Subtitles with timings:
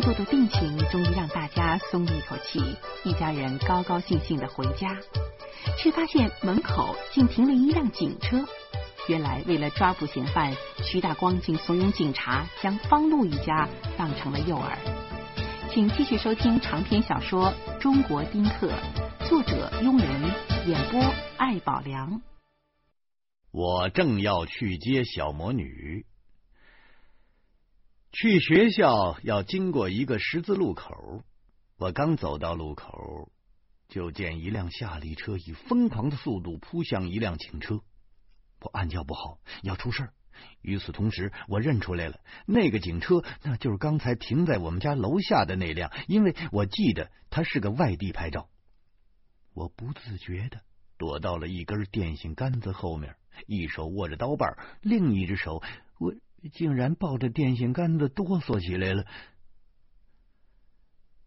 [0.00, 2.58] 豆豆的病情终于让大家松了一口气，
[3.04, 4.96] 一家人高高兴兴的回家，
[5.76, 8.42] 却发现门口竟停了一辆警车。
[9.08, 13.68] 原来为了抓捕嫌犯，徐大光竟怂恿警察将方露一家
[13.98, 14.74] 当成了诱饵。
[15.70, 18.72] 请继续收听长篇小说《中国丁克》，
[19.28, 20.22] 作者庸人，
[20.66, 20.98] 演播
[21.36, 22.22] 艾宝良。
[23.50, 26.06] 我正要去接小魔女。
[28.12, 31.22] 去学校要经过一个十字路口，
[31.76, 33.30] 我刚走到路口，
[33.88, 37.80] 就见一辆夏利车以疯狂的速度扑向一辆警车。
[38.62, 40.10] 我暗叫不好，要出事
[40.60, 48.48] 与此同时，我认出来了，那个警车那就是刚才停在我们家楼下的那辆，因为我记得它是个外地牌照。
[49.54, 50.62] 我不自觉的
[50.98, 53.14] 躲到了一根电线杆子后面，
[53.46, 54.48] 一手握着刀把，
[54.82, 55.62] 另一只手
[56.00, 56.12] 我。
[56.48, 59.04] 竟然抱着电线杆子哆嗦起来了。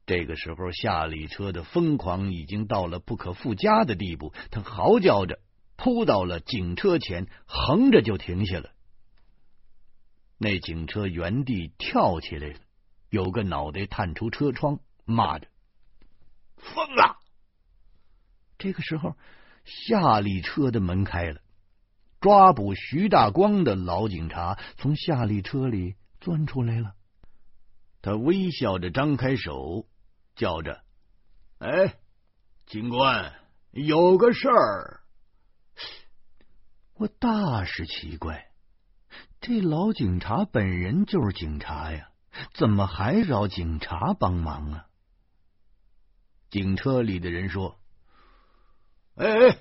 [0.05, 5.39] 这个时候，夏利车的疯狂已经到了不可复加的地步，他嚎叫着
[5.77, 8.71] 扑到了警车前，横着就停下了。
[10.37, 12.59] 那警车原地跳起来了，
[13.09, 15.47] 有个脑袋探出车窗，骂着
[16.57, 17.19] ：“疯了！”
[18.59, 19.15] 这个时候，
[19.63, 21.41] 夏利车的门开了。
[22.23, 26.93] 抓捕徐大光的老警察从夏利车里钻出来了，
[28.01, 29.89] 他微笑着张开手，
[30.33, 30.81] 叫着
[31.59, 31.95] ：“哎，
[32.65, 33.33] 警官，
[33.71, 35.01] 有个事儿。”
[36.95, 38.47] 我大是奇怪，
[39.41, 42.09] 这老警察本人就是警察呀，
[42.53, 44.85] 怎么还找警察帮忙啊？
[46.49, 47.77] 警车里的人说
[49.15, 49.57] ：“哎哎，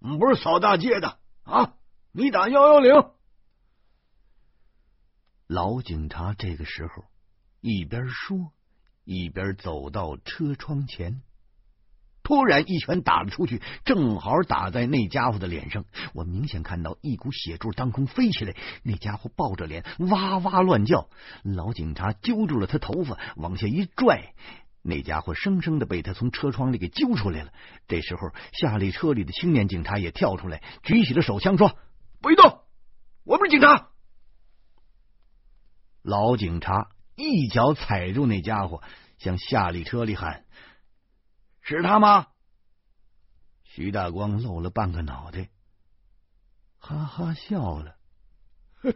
[0.00, 1.72] 我们不是扫大街的啊。”
[2.18, 2.94] 你打幺幺零！
[5.48, 7.04] 老警察这个时候
[7.60, 8.52] 一边说，
[9.04, 11.20] 一边走到车窗前，
[12.22, 15.84] 突然一拳打了出去，正好打在那家伙的脸上。
[16.14, 21.10] 我明显看到一股血柱当空飞起来，那家伙抱着脸哇哇乱叫。
[21.42, 24.32] 老警察揪住了他头发，往下一拽。
[24.80, 27.52] 那家伙生生的被他从车窗里给揪出来了。
[27.86, 31.76] 这时候，夏利车里的青年警察也跳出来，举起了手枪，说。
[32.26, 32.60] 不许动！
[33.22, 33.90] 我不是警察。
[36.02, 38.82] 老警察一脚踩住那家伙，
[39.16, 40.44] 向夏利车里喊
[41.62, 42.26] ：“是他吗？”
[43.62, 45.50] 徐大光露了半个脑袋，
[46.80, 47.94] 哈哈笑了
[48.82, 48.90] ：“哎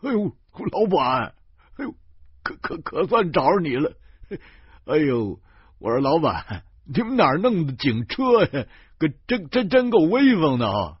[0.00, 0.34] 哎呦，
[0.72, 1.34] 老板，
[1.76, 1.94] 哎呦，
[2.42, 3.92] 可可可算找着你了！
[4.86, 5.42] 哎呦，
[5.78, 8.66] 我说老板，你们哪弄的警车呀？
[8.96, 10.94] 可真真真够威风的啊！”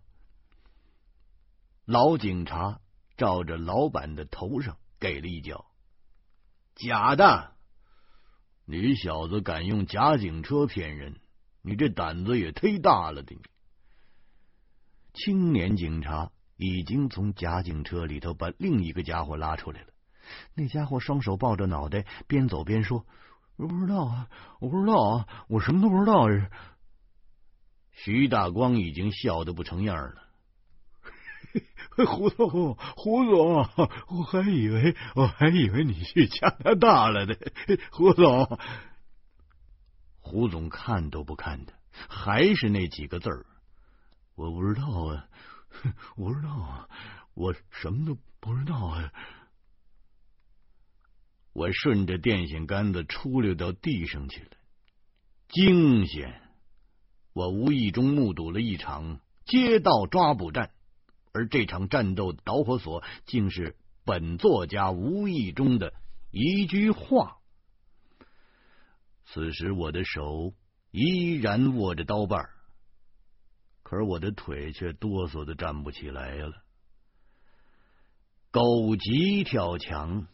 [1.88, 2.80] 老警察
[3.16, 5.64] 照着老板的头上给了一脚，
[6.74, 7.54] 假的！
[8.66, 11.18] 你小子敢用假警车骗人，
[11.62, 13.34] 你这胆子也忒大了的！
[15.14, 19.86] 青年警察已经从假警车里头把另一个家伙拉出来了。
[20.52, 23.06] 那家伙双手抱着脑袋，边走边说
[23.56, 24.28] ：“我不知道啊，
[24.60, 26.26] 我不知道啊，我什么都不知道。”
[27.92, 30.27] 徐大光已经笑得不成样了。
[32.06, 33.68] 胡总，胡总，
[34.08, 37.34] 我还以为我还以为你去加拿大了呢。
[37.90, 38.58] 胡总，
[40.20, 41.74] 胡总看都不看他，
[42.08, 43.46] 还是那几个字儿：
[44.34, 45.28] 我不知道啊，
[46.16, 46.88] 不知道啊，
[47.34, 49.12] 我什么都不知道啊。
[51.52, 54.50] 我顺着电线杆子出溜到地上去了，
[55.48, 56.40] 惊险！
[57.32, 60.70] 我无意中目睹了一场街道抓捕战。
[61.38, 65.94] 而这场战斗的导火索，竟是本作家无意中的
[66.32, 67.36] 一句话。
[69.24, 70.52] 此时我的手
[70.90, 72.50] 依然握着刀把，
[73.84, 76.64] 可是我的腿却哆嗦的站不起来了。
[78.50, 80.26] 狗急跳墙，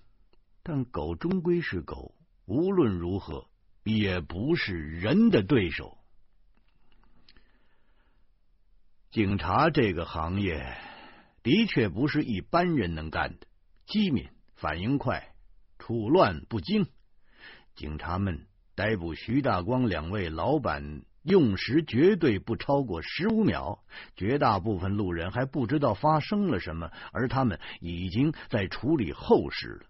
[0.63, 2.15] 但狗终归是狗，
[2.47, 3.47] 无论如何
[3.83, 5.99] 也不是人的对手。
[9.11, 10.75] 警察这个行业。
[11.45, 13.47] 的确不是一般人能干的，
[13.85, 15.35] 机敏、反应快、
[15.79, 16.87] 处乱不惊。
[17.77, 23.85] 警察们逮捕徐大光两位老板用时绝对不超过十五秒，
[24.17, 29.87] 绝大部分路人还不知道发生了什么，而他们已经在处理后事了。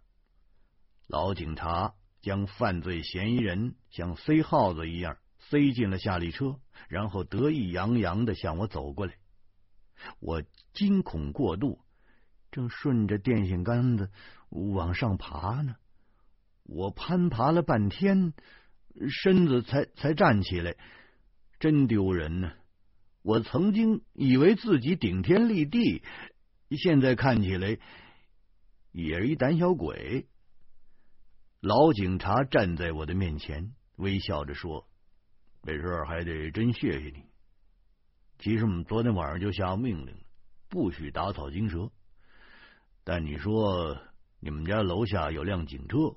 [1.06, 6.56] 老警察将犯罪嫌疑人像塞耗子一样塞进了夏利车，
[6.88, 9.14] 然后得意洋洋的向我走过来。
[10.20, 10.42] 我
[10.72, 11.80] 惊恐过度，
[12.50, 14.10] 正顺着电线杆子
[14.50, 15.76] 往上爬呢，
[16.64, 18.32] 我攀爬了半天，
[19.08, 20.76] 身子才才站起来，
[21.58, 22.52] 真丢人呢！
[23.22, 26.02] 我曾经以为自己顶天立地，
[26.70, 27.78] 现在看起来
[28.92, 30.26] 也是一胆小鬼。
[31.60, 34.86] 老警察站在我的面前，微笑着说
[35.64, 37.24] ：“这事还得真谢谢你。
[38.44, 40.14] 其实我们昨天晚上就下命令，
[40.68, 41.90] 不许打草惊蛇。
[43.02, 43.96] 但你说
[44.38, 46.14] 你们家楼下有辆警车。”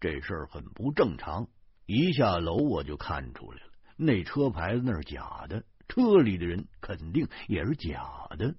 [0.00, 1.46] 这事儿很不正常，
[1.84, 8.54] 一下楼我就看出来了，那车牌子那是假的，车里的人肯定也是假的。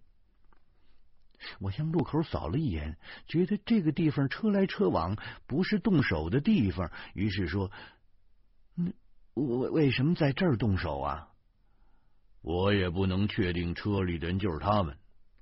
[1.60, 5.18] 我向路口扫了一眼，觉得这个地方车来车往，
[5.48, 7.72] 不是动手的地方，于是说
[8.78, 8.92] ：“那
[9.34, 11.26] 为为什么在这儿动手啊？”
[12.42, 14.98] 我也不能确定车里的人就是他们。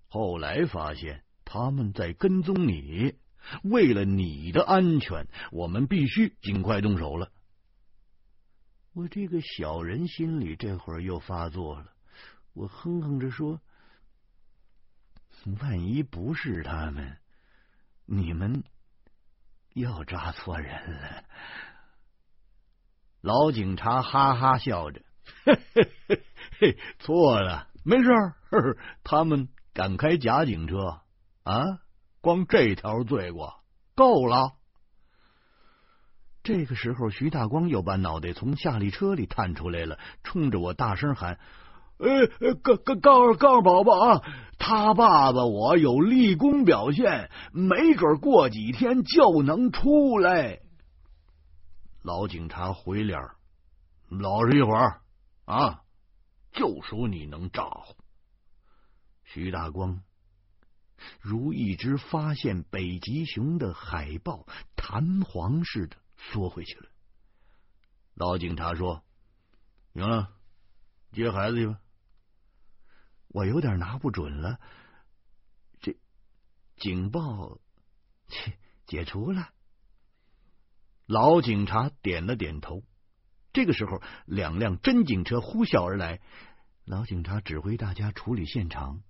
[0.07, 3.15] 后来发现他们在跟踪你。
[3.63, 7.31] 为了你的安全，我们必须尽快动手了。
[8.91, 11.93] 我这个小人心里这会儿又发作了，
[12.51, 13.61] 我哼哼着说
[15.61, 17.17] ：“万一不是他们，
[18.05, 18.65] 你们
[19.73, 21.23] 又抓错人了。”
[23.21, 25.01] 老警察哈哈笑着
[25.45, 26.23] ：“嘿嘿嘿
[26.59, 31.01] 嘿，错了，没事儿，他们敢开假警车
[31.43, 31.79] 啊。”
[32.19, 33.53] 光这条罪过
[33.95, 34.53] 够了。
[36.43, 41.39] 这个时候，徐大光又把脑袋从夏利车里探出来了，冲着我大声喊
[41.99, 42.27] ：“呃，
[42.61, 44.21] 告告告告宝宝啊！
[44.57, 50.59] 他爸爸我有立功表现，没准过几天就能出来。”
[52.03, 53.19] 老警察回脸
[54.09, 55.01] ：“老实一会儿
[55.45, 55.81] 啊，
[56.51, 57.95] 就说你能咋呼。”
[59.23, 60.03] 徐大光。
[61.21, 66.89] 如一只发现北极熊的海豹，弹簧似的缩回去了。
[68.15, 69.03] 老警察说
[69.93, 70.33] ：“行了，
[71.11, 71.79] 接孩子去吧。”
[73.29, 74.59] 我有点拿不准了。
[75.81, 75.95] 这
[76.77, 77.59] 警报
[78.27, 78.57] 解
[78.87, 79.53] 解除了。
[81.05, 82.83] 老警察点了点头。
[83.57, 86.19] 这个时候，两辆真警车呼啸而来。
[86.85, 89.01] 老警察指挥大家处理现场。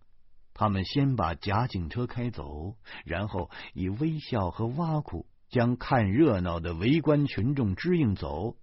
[0.53, 8.55] 他们先把假警车开走，然后以微笑和挖苦将看热闹的围观群众支应走。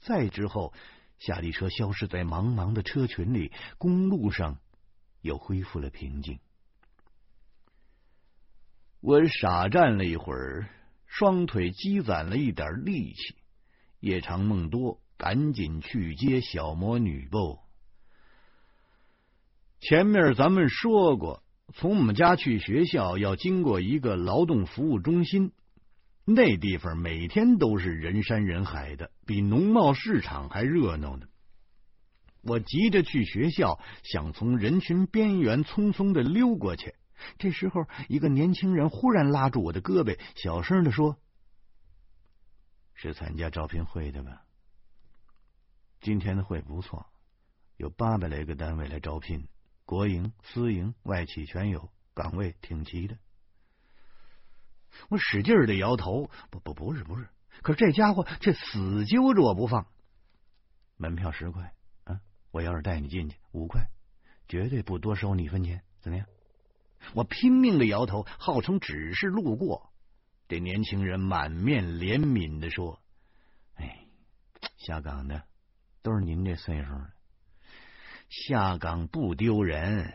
[0.00, 0.74] 再之后，
[1.20, 4.58] 夏利车消失在茫茫的车群里，公路上
[5.20, 6.40] 又恢复了平静。
[9.00, 10.68] 我傻站了一会儿，
[11.06, 13.36] 双腿积攒了一点力气，
[14.00, 17.58] 夜长梦多，赶紧去接小魔女不。
[19.80, 21.42] 前面咱们说过，
[21.74, 25.52] 从我们家去学校要经过一个劳动服务中心，
[26.24, 31.26] 那地方每天都是人山人海的，比农贸市场还热闹呢。
[32.42, 36.94] 我急着去学校，想从人群边缘匆匆的溜过去。
[37.38, 41.16] 这时候，一个年轻人忽然拉住我的胳膊，小声的说
[42.94, 44.42] ：“是参加招聘会的吧？
[46.00, 47.06] 今天的会不错，
[47.76, 49.48] 有八百来个单位来招聘。”
[49.84, 53.16] 国营、私营、外企全有，岗位挺齐的。
[55.08, 57.26] 我使劲的摇头，不不不是不是，
[57.62, 59.86] 可是这家伙却死揪着我不放。
[60.98, 61.72] 门票十块，
[62.04, 62.20] 啊，
[62.50, 63.88] 我要是带你进去，五块，
[64.46, 66.26] 绝对不多收你一分钱，怎么样？
[67.14, 69.90] 我拼命的摇头，号称只是路过。
[70.48, 73.00] 这年轻人满面怜悯的说
[73.76, 74.04] ：“哎，
[74.76, 75.44] 下岗的
[76.02, 77.10] 都是您这岁数的。”
[78.28, 80.12] 下岗不丢人，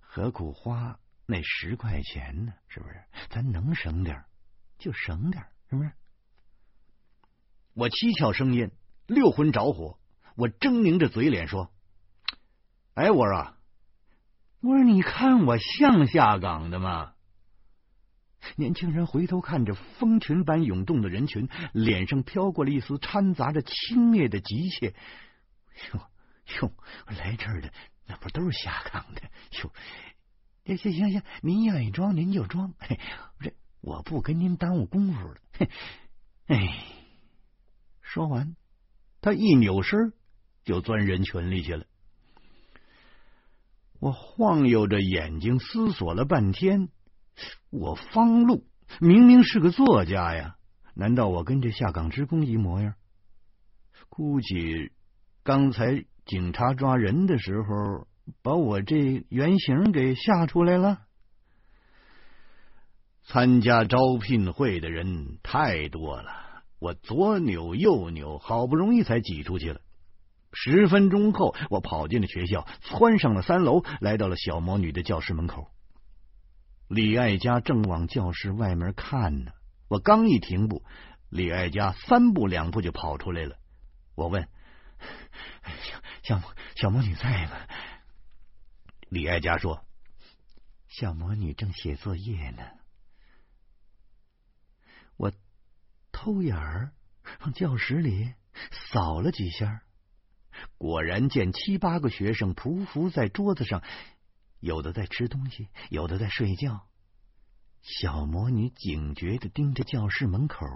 [0.00, 2.52] 何苦花那十块钱呢？
[2.68, 3.02] 是不是？
[3.30, 4.24] 咱能省点
[4.78, 5.90] 就省点是不是？
[7.72, 8.70] 我七窍生烟，
[9.06, 9.98] 六魂着火，
[10.34, 11.72] 我狰狞着嘴脸说
[12.92, 13.54] ：“哎，我说，
[14.60, 17.14] 我说，你看我像下岗的吗？”
[18.56, 24.94] 年轻人回头看着蜂群般涌动的人群，脸上飘过了一丝掺杂着轻蔑的急切。
[25.92, 26.00] 哟
[26.60, 26.72] 哟，
[27.06, 27.72] 来这儿的
[28.06, 29.22] 那不都是下岗的？
[29.62, 29.72] 哟，
[30.64, 32.98] 行行行行，您愿意装您就装，嘿，
[33.40, 35.36] 这我不跟您耽误功夫了。
[35.52, 35.68] 嘿，
[36.46, 36.84] 哎，
[38.00, 38.56] 说完，
[39.20, 40.12] 他一扭身
[40.64, 41.84] 就钻人群里去了。
[43.98, 46.88] 我晃悠着眼睛思索了半天，
[47.70, 48.64] 我方路
[49.00, 50.56] 明明是个作家呀，
[50.94, 52.94] 难道我跟这下岗职工一模样？
[54.08, 54.92] 估计。
[55.42, 58.08] 刚才警察抓人的时候，
[58.42, 61.02] 把我这原型给吓出来了。
[63.22, 66.32] 参加招聘会的人太多了，
[66.80, 69.80] 我左扭右扭，好不容易才挤出去了。
[70.52, 75.70] 十分钟后，我跑进了学校，窜上了三楼，来到了小魔女的教室门口。
[76.88, 79.52] 李爱佳正往教室外面看呢，
[79.88, 80.84] 我刚一停步，
[81.28, 83.58] 李爱佳三步两步就跑出来了。
[84.14, 84.48] 我问
[85.82, 87.56] ：“小小魔小魔女在吗？”
[89.10, 89.84] 李爱佳说
[90.88, 92.62] ：“小魔女正写作业呢。”
[95.16, 95.32] 我
[96.12, 96.92] 偷眼儿
[97.40, 98.34] 往教室里
[98.92, 99.82] 扫了几下，
[100.78, 103.82] 果然见七八个学生匍匐在桌子上，
[104.66, 106.88] 有的在吃东西，有的在睡觉。
[107.82, 110.66] 小魔女警觉的盯着教室门口，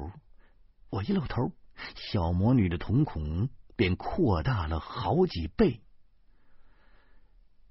[0.90, 1.50] 我一露头，
[1.96, 5.82] 小魔女的瞳孔便扩大了好几倍。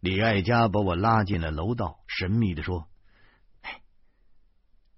[0.01, 2.89] 李爱佳把我拉进了楼道，神秘的说。
[3.61, 3.81] 哎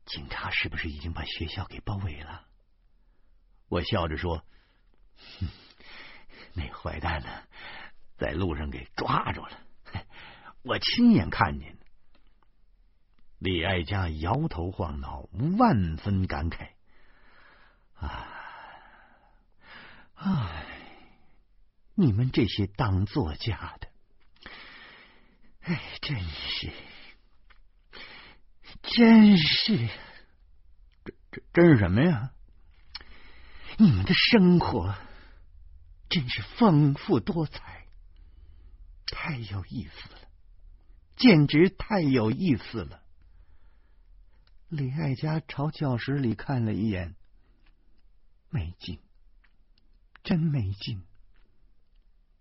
[0.08, 2.48] 警察是不是已经把学校给包围了？
[3.68, 4.44] 我笑着说
[5.40, 5.48] ：“哼
[6.54, 7.30] 那坏蛋呢，
[8.18, 9.60] 在路上给抓住了，
[10.64, 11.86] 我亲眼看见的。”
[13.40, 15.28] 李爱佳摇头晃脑，
[15.58, 16.70] 万分感慨
[17.96, 18.28] ：“啊，
[20.16, 20.66] 唉，
[21.96, 23.88] 你们这些当作家的，
[25.62, 26.72] 哎，真是。”
[28.84, 29.88] 真是，
[31.06, 32.32] 这这真是什么呀？
[33.78, 34.96] 你们的生活
[36.10, 37.86] 真是丰富多彩，
[39.06, 40.20] 太有意思了，
[41.22, 43.04] 简直太有意思了。
[44.70, 47.14] 李爱佳朝教室里看了一眼，
[48.50, 48.98] 没劲，
[50.24, 51.04] 真没劲。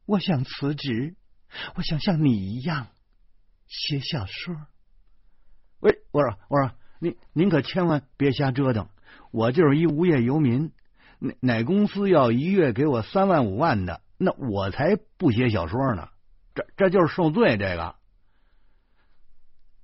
[0.07, 1.15] 我想辞职，
[1.75, 2.87] 我想像你一样
[3.69, 4.57] 写小说。
[5.81, 8.89] 喂，我说，我说，您您可千万别瞎折腾，
[9.31, 10.73] 我就是一无业游民，
[11.19, 16.09] 哪哪公司要一月给我三万五万的，那我才不写小说呢，
[16.55, 17.59] 这这就是受罪。
[17.59, 17.97] 这个，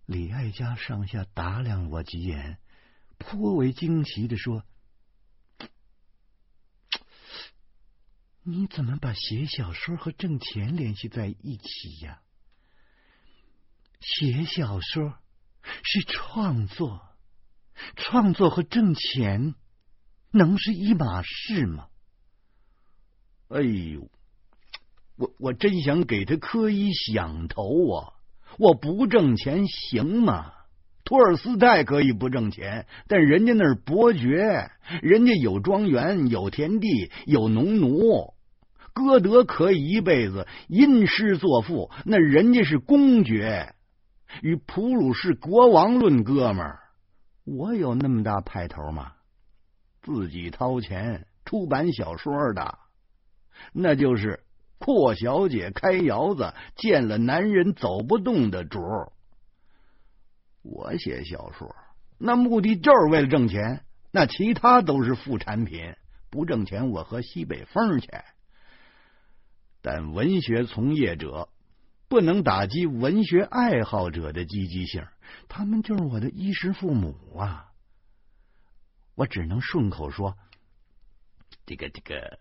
[0.07, 2.59] 李爱家上下打量我几眼，
[3.19, 4.65] 颇为惊奇的说
[8.43, 12.23] ：“你怎么把写小说和挣钱联系在一起呀？
[14.01, 15.19] 写小说。”
[15.83, 17.09] 是创作，
[17.97, 19.57] 创作和挣钱
[20.31, 21.89] 能是一码事吗？
[23.49, 24.09] 哎呦，
[25.17, 28.15] 我我真想给他磕一响头啊！
[28.59, 30.53] 我不挣钱行吗？
[31.05, 34.71] 托尔斯泰可以不挣钱，但人家那是伯爵，
[35.03, 38.35] 人家有庄园、有田地、有农奴。
[38.93, 43.75] 歌德可以一辈子吟诗作赋，那人家是公爵。
[44.43, 46.81] 与普鲁士国王论哥们儿，
[47.45, 49.13] 我有那么大派头吗？
[50.03, 52.79] 自己掏钱出版小说的，
[53.73, 54.41] 那就是
[54.79, 59.13] 阔小姐开窑子见了男人走不动的主儿。
[60.63, 61.75] 我写小说，
[62.19, 65.95] 那目的就是为了挣钱，那其他都是副产品。
[66.31, 68.11] 不挣钱，我喝西北风去。
[69.83, 71.49] 但文学从业者。
[72.09, 75.05] 不能打击文学爱好者的积极性，
[75.49, 77.73] 他们就是我的衣食父母啊！
[79.17, 80.37] 我只能顺口说，
[81.67, 82.39] 这个这个，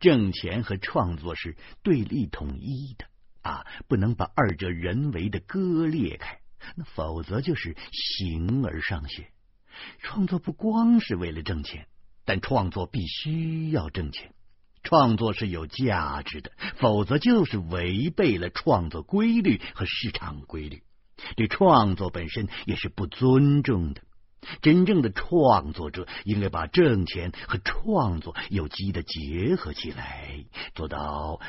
[0.00, 3.06] 挣钱和创作是对立统一的
[3.42, 6.40] 啊，不能把二者人为的割裂开，
[6.76, 9.30] 那否则就是形而上学。
[10.00, 11.86] 创作不光是为了挣钱，
[12.24, 14.34] 但创作必须要挣钱。
[14.82, 20.82] 创作是有价值的，否则就是违背了创作规律和市场规律，
[21.36, 24.02] 对创作本身也是不尊重的。
[24.62, 31.40] 真正的创作者应该把挣钱和创作有机的结合起来，做到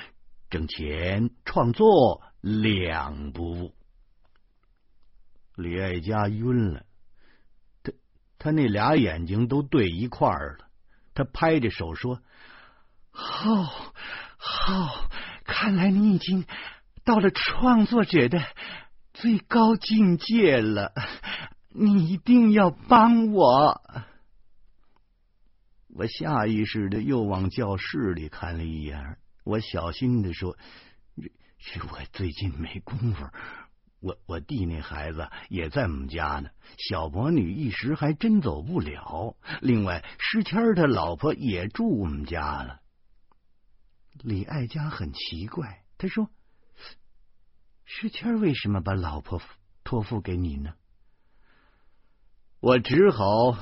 [0.50, 3.76] 挣钱、创作两不误。
[5.56, 6.86] 李爱家晕了，
[7.84, 7.92] 他
[8.38, 10.70] 他那俩眼睛都对一块儿了，
[11.14, 12.22] 他拍着手说。
[13.12, 13.64] 好，
[14.38, 15.10] 好，
[15.44, 16.46] 看来你已经
[17.04, 18.42] 到了创作者的
[19.14, 20.94] 最高境界了。
[21.70, 23.82] 你一定要帮我。
[25.88, 30.58] 我下意识的又往教室里看了一眼，我小心的说
[31.18, 33.26] ：“我最近没工夫。
[34.00, 39.36] 我我弟那孩子也在我们家呢，小魔女一时还真走不了。
[39.62, 42.80] 另外，诗谦他老婆也住我们家了。”
[44.24, 46.30] 李爱佳很奇怪，他说
[47.84, 49.42] ：“石谦为什么把老婆
[49.84, 50.74] 托付给你呢？”
[52.62, 53.58] 我只好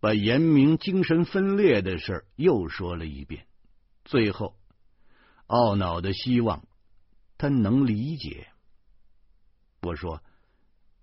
[0.00, 3.46] 把严明精神分裂的事又说了一遍，
[4.04, 4.54] 最后
[5.46, 6.66] 懊恼的希望
[7.38, 8.48] 他能理解。
[9.80, 10.22] 我说：“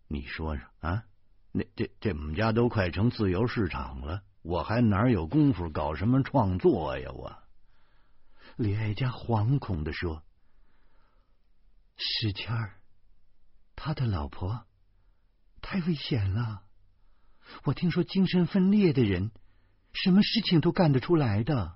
[0.07, 1.03] 你说说啊，
[1.51, 7.35] 那这这我们家都快成自由市场了，我还哪有功夫搞什么创作呀？”我
[8.55, 10.21] 李爱家惶恐的说
[11.97, 12.79] ：“史谦儿，
[13.75, 14.67] 他的老婆
[15.59, 16.65] 太危险了。”
[17.63, 19.31] 我听说精神分裂的人，
[19.93, 21.75] 什么事情都干得出来的。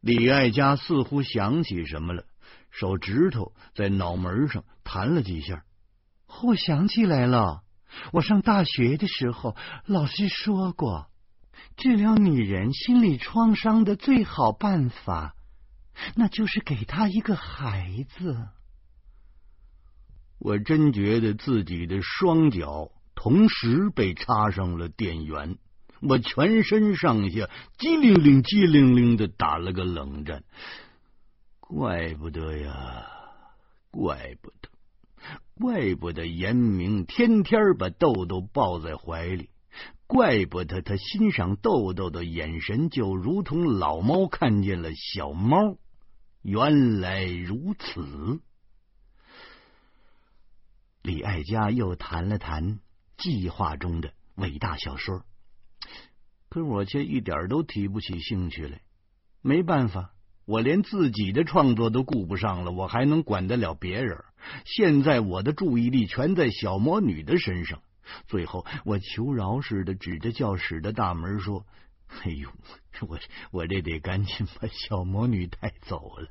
[0.00, 2.24] 李爱家似乎想起什么了，
[2.70, 5.64] 手指头在脑门上弹了几下。
[6.42, 7.62] 我想起来了，
[8.12, 11.10] 我上大学的时候，老师说过，
[11.76, 15.34] 治疗女人心理创伤的最好办法，
[16.14, 18.48] 那就是给她一个孩子。
[20.38, 22.92] 我真觉得自己的双脚。
[23.16, 25.58] 同时被插上了电源，
[26.00, 30.44] 我全身上下机灵灵、机灵灵的打了个冷战。
[31.58, 33.06] 怪不得呀，
[33.90, 34.68] 怪不得，
[35.58, 39.50] 怪不得严明天天把豆豆抱在怀里，
[40.06, 45.78] 怪不得他欣赏豆豆的眼神就如同老猫看见了小猫。
[46.42, 48.40] 原来如此。
[51.02, 52.78] 李爱家又谈了谈。
[53.16, 55.24] 计划中的伟大小说，
[56.48, 58.80] 可我却一点都提不起兴趣来。
[59.40, 60.12] 没办法，
[60.44, 64.24] 我连自己的创作都顾不上了，我还能管得了别人？
[64.64, 67.82] 现在我的注意力全在小魔女的身上。
[68.28, 71.66] 最后，我求饶似的指着教室的大门说
[72.22, 72.48] ：“哎呦，
[73.08, 73.18] 我
[73.50, 76.28] 我这得赶紧把小魔女带走了，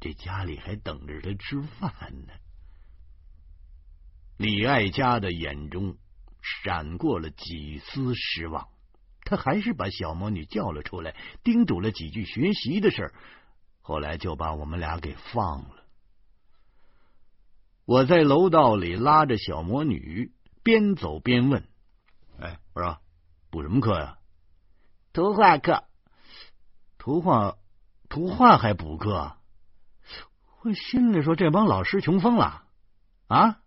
[0.00, 1.90] 这家里还等着她吃饭
[2.26, 2.32] 呢。”
[4.36, 5.96] 李爱家的眼中
[6.42, 8.68] 闪过了几丝失望，
[9.24, 13.14] 他还是把小魔女叫了出来，叮嘱了几句学习的事
[13.80, 15.84] 后来就把我们俩给放了。
[17.84, 21.68] 我在楼道里拉着小魔女，边走边问
[22.40, 22.98] ：“哎，我说
[23.50, 24.18] 补什么课呀？
[25.12, 25.84] 图画课。
[26.98, 27.56] 图画，
[28.08, 29.36] 图画还补课？
[30.62, 32.64] 我心里说这帮老师穷疯了
[33.28, 33.60] 啊！”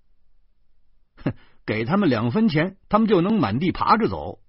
[1.24, 1.34] 哼，
[1.66, 4.40] 给他们两分钱，他们就能满地爬着走。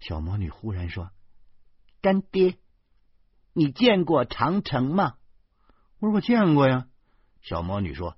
[0.00, 1.10] 小魔女忽然说
[2.00, 2.56] ：“干爹，
[3.52, 5.14] 你见过长城吗？”
[6.00, 6.86] 我说：“我见过呀。”
[7.42, 8.16] 小魔女说：“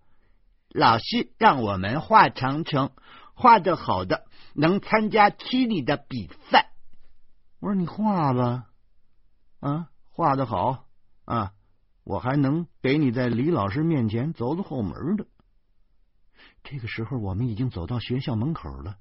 [0.70, 2.92] 老师让我们画长城，
[3.34, 6.72] 画的好的能参加区里的比赛。”
[7.58, 8.66] 我说：“你画吧，
[9.60, 10.86] 啊，画的好
[11.24, 11.52] 啊，
[12.04, 15.26] 我还能给你在李老师面前走走后门的。”
[16.64, 18.96] 这个时候，我们已经走到学校门口了。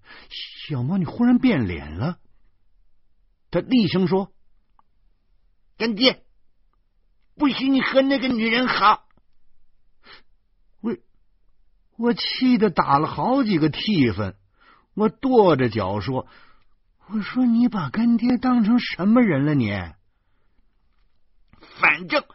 [0.67, 2.17] 小魔女忽然变脸了，
[3.51, 4.33] 她厉声说
[5.77, 6.23] ：“干爹，
[7.35, 9.07] 不许你和那个女人好！”
[10.81, 10.97] 我
[11.97, 14.35] 我气得打了好几个替分，
[14.95, 16.27] 我跺着脚说
[17.07, 19.53] ：“我说你把干爹当成什么人了？
[19.53, 19.71] 你
[21.79, 22.25] 反正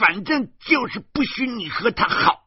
[0.00, 2.44] 反正就是不许你和他好。”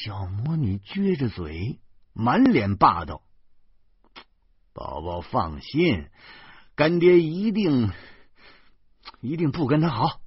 [0.00, 1.80] 小魔女撅着嘴，
[2.12, 3.24] 满脸霸道。
[4.72, 6.08] 宝宝放心，
[6.76, 7.90] 干爹一定
[9.20, 10.20] 一定不跟他好。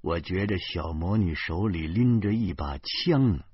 [0.00, 3.44] 我觉着小魔女手里拎着一把枪，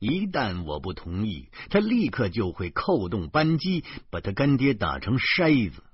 [0.00, 5.84] 一旦我不同意，她立刻就会扣动扳机，把她干爹打成筛子。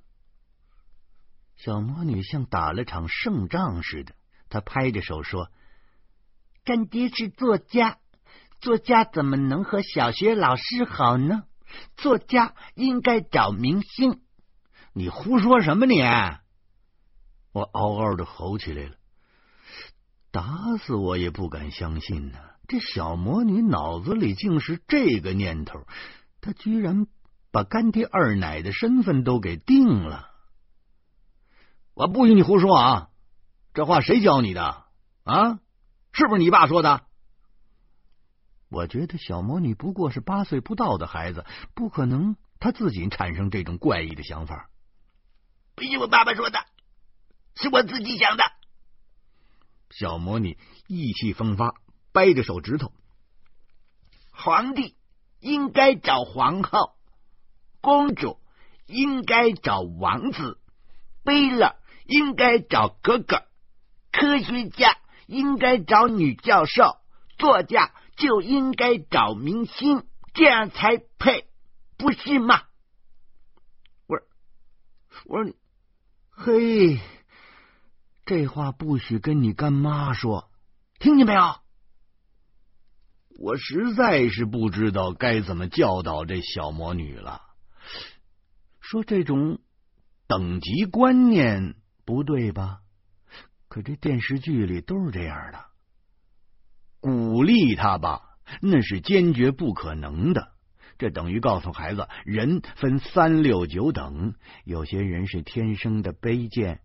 [1.57, 4.15] 小魔女像打了场胜仗似的，
[4.49, 5.51] 她拍着手说。
[6.69, 7.97] 干爹是作家，
[8.61, 11.45] 作家怎么能和小学老师好呢？
[11.97, 14.21] 作家应该找明星。
[14.93, 16.03] 你胡说什么你？
[17.53, 18.97] 我嗷嗷的吼起来了，
[20.31, 22.39] 打死我也不敢相信呢！
[22.67, 25.87] 这小魔女脑子里竟是这个念头，
[26.43, 27.07] 她居然
[27.51, 30.29] 把干爹二奶的身份都给定了。
[31.95, 33.09] 我不许你胡说啊！
[33.73, 34.85] 这话谁教你的
[35.25, 35.61] 啊？
[36.19, 37.05] 是不是你爸说的？
[38.69, 44.69] 我觉得小魔女不过是八岁不到的孩子，不可能她自己产生这种怪异的想法。
[45.77, 46.59] 不是我爸爸说的，
[47.55, 48.43] 是我自己想的。
[49.91, 51.73] 小魔女意气风发，
[52.11, 52.93] 掰着手指头。
[54.33, 54.97] 皇帝
[55.39, 56.97] 应该找皇后，
[57.81, 58.41] 公主
[58.87, 60.59] 应该找王子，
[61.23, 61.77] 贝勒
[62.07, 63.45] 应该找哥哥，
[64.11, 64.99] 科学家。
[65.29, 66.97] 应该找女教授，
[67.37, 71.47] 作家就应该找明星，这样才配，
[71.99, 72.63] 不是吗？
[74.07, 74.27] 我说，
[75.27, 75.53] 我说，
[76.31, 76.99] 嘿，
[78.25, 80.51] 这话不许跟你干妈说，
[80.99, 81.57] 听见没有？
[83.39, 87.43] 我实在是不知道该怎么教导这小魔女了。
[88.81, 89.61] 说这种
[90.27, 91.75] 等级观念
[92.07, 92.81] 不对吧？
[93.79, 95.67] 可这电视剧里都是这样的。
[96.99, 100.51] 鼓励他吧，那是坚决不可能的。
[100.99, 106.81] 这等于告诉孩子，人分三六九等，有些人是天生的卑贱。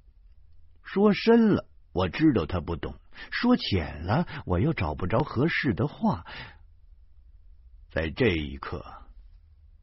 [0.84, 2.93] 说深了，我知道他不懂；
[3.32, 6.27] 说浅了，我又找不着合适的话。
[7.89, 8.86] 在这一刻，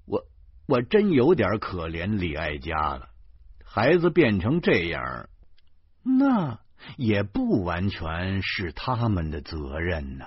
[0.05, 0.25] 我
[0.69, 3.09] 我真有点可怜李爱家了。
[3.65, 5.29] 孩子变成这样，
[6.05, 6.61] 那……
[6.97, 10.25] 也不完全是他们的责任呢。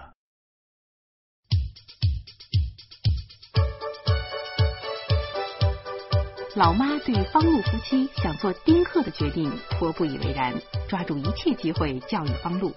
[6.56, 10.54] 老妈对方路夫妻想做丁克的决定颇不以为然，
[10.88, 12.76] 抓住一切机会教育方路。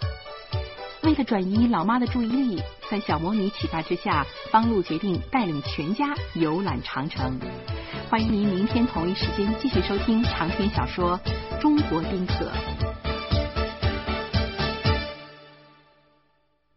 [1.03, 7.39] 为了转移老妈的注意力，在小魔女启发之下，方路决定带领全家游览长城。
[8.09, 11.21] 欢迎您明天同一时间继续收听长篇小说
[11.61, 12.51] 《中国丁克》。